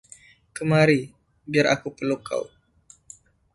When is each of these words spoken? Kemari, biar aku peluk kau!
Kemari, 0.57 1.01
biar 1.49 1.67
aku 1.73 1.87
peluk 1.97 2.21
kau! 2.27 2.45